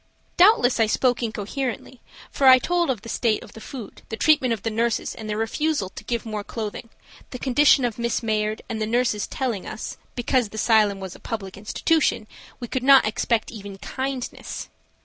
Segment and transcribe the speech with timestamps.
[0.35, 2.01] Doubtless, I spoke incoherently,
[2.31, 5.29] for I told of the state of the food, the treatment of the nurses and
[5.29, 6.89] their refusal to give more clothing,
[7.29, 11.19] the condition of Miss Mayard, and the nurses telling us, because the asylum was a
[11.19, 12.25] public institution
[12.59, 14.69] we could not expect even kindness.